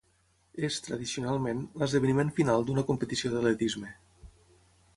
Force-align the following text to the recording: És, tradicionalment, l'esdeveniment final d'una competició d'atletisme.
És, 0.67 0.77
tradicionalment, 0.85 1.59
l'esdeveniment 1.81 2.33
final 2.39 2.67
d'una 2.71 2.85
competició 2.89 3.33
d'atletisme. 3.35 3.93